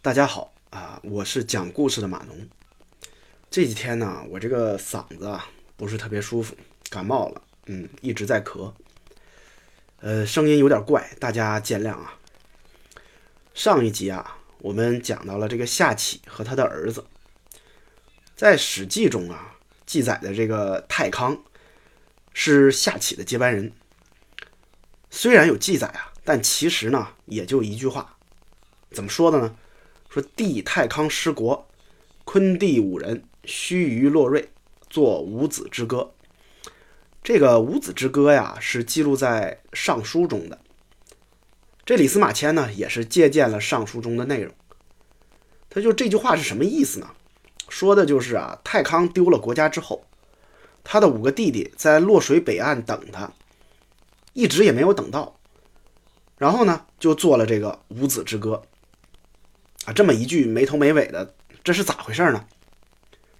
[0.00, 2.48] 大家好啊，我是讲故事的马农。
[3.50, 6.54] 这几天呢，我这个嗓子啊不是特别舒服，
[6.88, 8.72] 感冒了，嗯，一直在咳，
[9.98, 12.14] 呃，声音有点怪，大家见谅啊。
[13.54, 17.04] 上一集啊，我们讲到了这个夏启和他的儿子，
[18.36, 21.42] 在《史记》中啊记载的这个太康
[22.32, 23.72] 是夏启的接班人。
[25.10, 28.16] 虽然有记载啊，但其实呢也就一句话，
[28.92, 29.56] 怎么说的呢？
[30.08, 31.68] 说帝太康失国，
[32.24, 34.48] 昆弟五人须臾洛瑞，
[34.88, 36.12] 作五子之歌。
[37.22, 40.58] 这个五子之歌呀，是记录在《尚书》中的。
[41.84, 44.54] 这李司马迁呢，也是借鉴了《尚书》中的内容。
[45.68, 47.10] 他就这句话是什么意思呢？
[47.68, 50.06] 说的就是啊，太康丢了国家之后，
[50.82, 53.30] 他的五个弟弟在洛水北岸等他，
[54.32, 55.38] 一直也没有等到，
[56.38, 58.62] 然后呢，就做了这个五子之歌。
[59.88, 61.34] 啊，这么一句没头没尾的，
[61.64, 62.44] 这是咋回事呢？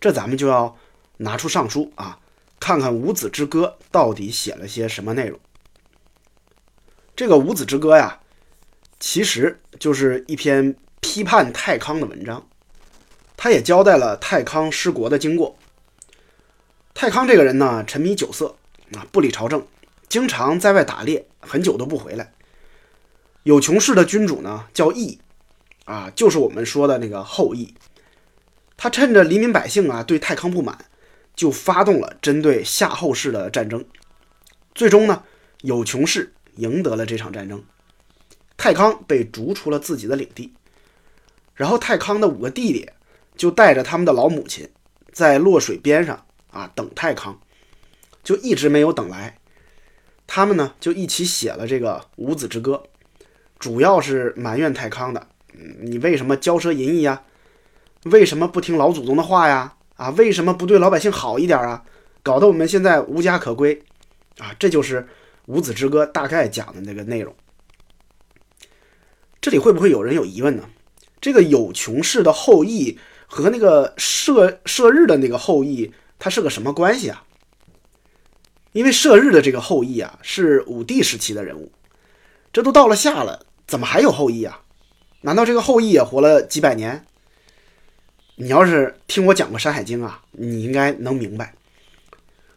[0.00, 0.76] 这咱们就要
[1.16, 2.20] 拿出《尚书》啊，
[2.60, 5.40] 看看《五子之歌》到底写了些什么内容。
[7.16, 8.20] 这个《五子之歌》呀，
[9.00, 12.46] 其实就是一篇批判太康的文章，
[13.36, 15.58] 他也交代了太康失国的经过。
[16.94, 18.54] 太康这个人呢，沉迷酒色
[18.94, 19.66] 啊，不理朝政，
[20.08, 22.32] 经常在外打猎，很久都不回来。
[23.42, 25.18] 有穷氏的君主呢，叫义。
[25.86, 27.74] 啊，就是我们说的那个后羿，
[28.76, 30.76] 他趁着黎民百姓啊对太康不满，
[31.34, 33.84] 就发动了针对夏后氏的战争。
[34.74, 35.22] 最终呢，
[35.62, 37.64] 有穷氏赢得了这场战争，
[38.56, 40.52] 太康被逐出了自己的领地。
[41.54, 42.90] 然后太康的五个弟弟
[43.36, 44.68] 就带着他们的老母亲，
[45.12, 47.40] 在洛水边上啊等太康，
[48.22, 49.38] 就一直没有等来。
[50.26, 52.82] 他们呢就一起写了这个《五子之歌》，
[53.60, 55.28] 主要是埋怨太康的。
[55.80, 57.22] 你为什么骄奢淫逸呀？
[58.04, 59.74] 为什么不听老祖宗的话呀？
[59.96, 61.82] 啊，为什么不对老百姓好一点啊？
[62.22, 63.82] 搞得我们现在无家可归
[64.38, 64.54] 啊！
[64.58, 65.00] 这就是
[65.46, 67.34] 《五子之歌》大概讲的那个内容。
[69.40, 70.68] 这里会不会有人有疑问呢？
[71.20, 77.24] 这个有穷氏的后裔和那个射射日的那个后裔，他是个什么关系啊？
[78.72, 81.72] 因为射日的这个后裔啊，是武帝时期的人物，
[82.52, 84.60] 这都到了夏了，怎么还有后裔啊？
[85.26, 87.04] 难道这个后羿也活了几百年？
[88.36, 91.52] 你要是听我讲过《山海经》啊，你应该能明白，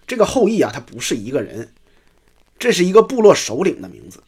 [0.05, 1.73] 这个后羿啊，他不是一个人，
[2.59, 4.21] 这是一个部落首领的名字。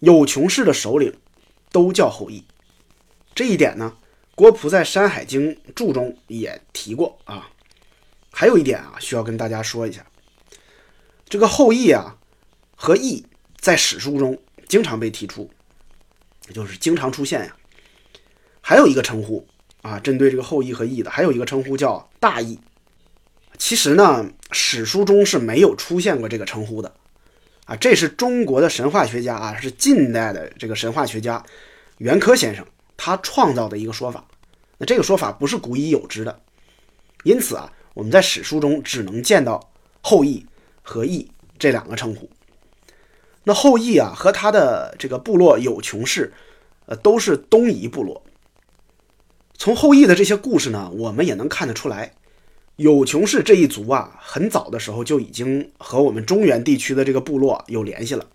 [0.00, 1.16] 有穷氏的首领
[1.72, 2.44] 都叫后羿，
[3.34, 3.96] 这一点呢，
[4.34, 7.48] 郭璞在《山海经注》中也提过啊。
[8.30, 10.04] 还有一点啊，需要跟大家说一下，
[11.26, 12.18] 这个后羿啊
[12.76, 13.24] 和羿
[13.56, 14.38] 在史书中
[14.68, 15.50] 经常被提出。
[16.52, 17.56] 就是经常出现呀，
[18.60, 19.46] 还有一个称呼
[19.82, 22.58] 啊，针对这个后羿和羿的，还有一个称呼叫大羿。
[23.56, 26.94] 其实呢，史书中是没有出现过这个称呼的
[27.64, 31.44] 啊，这是中国的神话学家啊，是近代的这个神话学家
[31.98, 32.64] 袁科先生
[32.96, 34.24] 他创造的一个说法。
[34.78, 36.40] 那这个说法不是古已有之的，
[37.24, 40.46] 因此啊，我们在史书中只能见到后羿
[40.82, 41.28] 和羿
[41.58, 42.30] 这两个称呼。
[43.48, 46.34] 那后羿啊，和他的这个部落有穷氏，
[46.84, 48.22] 呃，都是东夷部落。
[49.54, 52.12] 从后羿的这些故事呢，我们也能看得出来，
[52.76, 58.26] 有穷氏这一族啊，很早的时候就已经和我们中原地区的这个部落有联系了。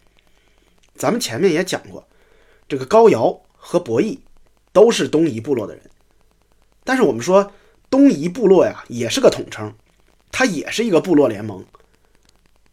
[0.96, 2.07] 咱们前面也讲过，
[2.68, 4.19] 这个高尧和伯益
[4.72, 5.84] 都是东夷部落的人。
[6.84, 7.51] 但是我们说
[7.91, 9.75] 东夷部落呀，也是个统称，
[10.31, 11.63] 它也是一个部落联盟。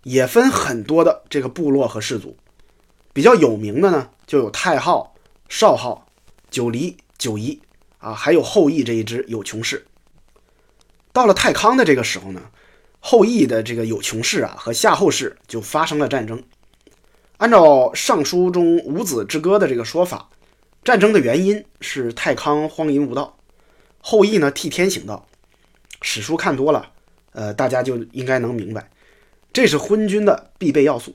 [0.03, 2.37] 也分很多的这个部落和氏族，
[3.13, 5.15] 比较有名的呢，就有太昊、
[5.49, 6.07] 少昊、
[6.51, 7.61] 九黎、九夷
[7.99, 9.87] 啊，还有后羿这一支有穷氏。
[11.13, 12.41] 到了太康的这个时候呢，
[13.01, 16.43] 后羿的这个有穷氏啊和夏后氏就发生了战争。
[17.37, 17.63] 按照
[17.95, 20.29] 《尚书》中五子之歌的这个说法，
[20.85, 23.37] 战争的原因是太康荒淫无道，
[24.01, 25.27] 后羿呢替天行道。
[26.03, 26.91] 史书看多了，
[27.33, 28.89] 呃，大家就应该能明白。
[29.53, 31.15] 这是昏君的必备要素，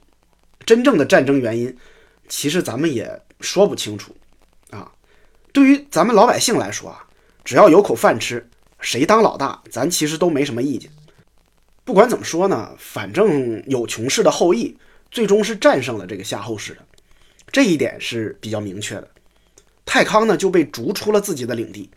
[0.66, 1.76] 真正的战争原因，
[2.28, 4.16] 其实咱们也说不清楚
[4.72, 4.92] 啊。
[5.54, 7.08] 对于咱们老百姓来说啊，
[7.44, 8.50] 只要有口饭吃，
[8.80, 10.92] 谁当老大，咱其实都没什么意见。
[11.86, 14.76] 不管怎么说呢，反正有穷氏的后裔
[15.12, 16.80] 最终是战胜了这个夏后氏的，
[17.52, 19.08] 这一点是比较明确的。
[19.86, 21.90] 太康呢就被逐出了自己的领地，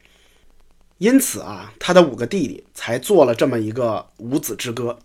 [0.98, 4.96] 因此啊，他的五个弟弟才做了这么一个五子之歌。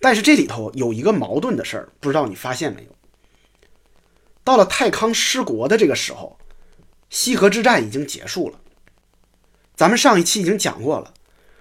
[0.00, 2.88] 但是这里头有一个矛盾的事儿，不知道你发现没有？
[4.42, 6.38] 到了太康失国的这个时候，
[7.10, 8.58] 西河之战已经结束了。
[9.76, 11.12] 咱们上一期已经讲过了，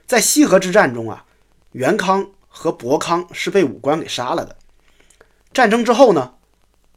[0.07, 1.25] 在西河之战中啊，
[1.73, 4.55] 元康和伯康是被武官给杀了的。
[5.51, 6.35] 战争之后呢，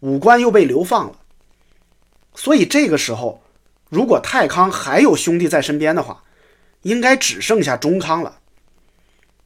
[0.00, 1.21] 武官又被流放了。
[2.35, 3.43] 所以这个时候，
[3.88, 6.25] 如果太康还有兄弟在身边的话，
[6.83, 8.41] 应该只剩下中康了。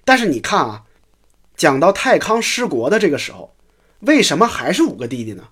[0.04, 0.85] 但是你看啊，
[1.56, 3.54] 讲到太康失国的这个时候，
[4.00, 5.48] 为什么还是五个弟弟呢？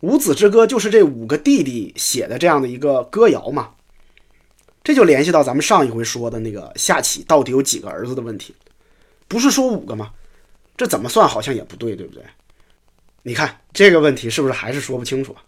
[0.00, 3.70] 五子之歌就是这五个弟弟写的这样的一个歌谣嘛。
[4.82, 8.54] 这就联系到咱们上一回说的那个夏启到底有几个儿子的问题，
[9.26, 10.12] 不是说五个吗？
[10.76, 12.22] 这怎么算好像也不对，对不对？
[13.22, 15.42] 你看这个问题是不是还是说不清楚啊？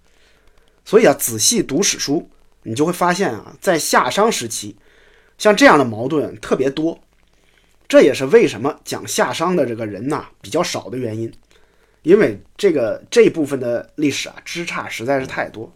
[0.84, 2.28] 所以啊，仔细读史书，
[2.64, 4.76] 你就会发现啊，在夏商时期，
[5.38, 6.98] 像这样的矛盾特别多。
[7.88, 11.32] 这也是为什么讲夏商的这个人呐比较少的原因，
[12.02, 15.72] 因为这个这部分的历史啊枝杈实在是太多。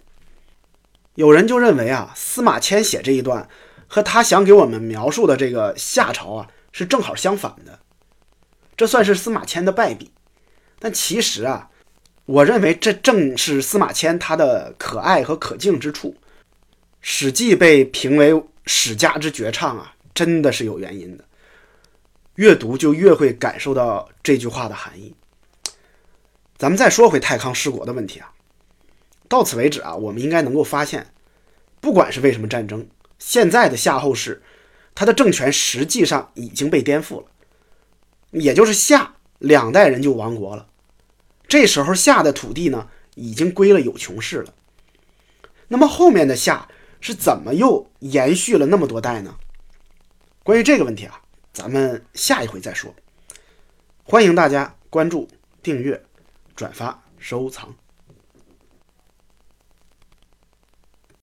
[1.15, 3.49] 有人就认为啊，司马迁写这一段
[3.87, 7.79] 和他想给我们描述的这个夏朝啊是正好相反的，
[8.77, 10.11] 这算是司马迁的败笔。
[10.79, 11.71] 但其实啊。
[12.25, 16.11] 我认为这正是司马迁他的可爱和可敬之处，
[17.01, 21.25] 《史记》被评为史家之绝唱啊，真的是有原因的。
[22.37, 25.15] 越读就越会感受到这句话的含义。
[26.57, 28.33] 咱们再说回太康失国的问题啊，
[29.29, 31.13] 到此为止啊，我们应该能够发现，
[31.81, 32.87] 不管是为什么战争，
[33.19, 34.43] 现在的夏后氏，
[34.95, 37.27] 他的政权实际上已经被颠覆了，
[38.31, 40.69] 也就是夏两代人就亡国了。
[41.49, 44.55] 这时候夏的土地呢，已经归了有穷氏了。
[45.69, 46.69] 那么后面的夏
[47.01, 49.37] 是怎么又延续了那么多代呢？
[50.45, 51.21] 关于这个问题啊，
[51.53, 52.95] 咱们下一回再说。
[54.05, 55.29] 欢迎大家关注、
[55.63, 56.03] 订阅、
[56.57, 57.75] 转发、收藏。